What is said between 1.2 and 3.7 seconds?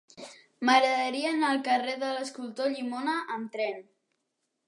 anar al carrer de l'Escultor Llimona amb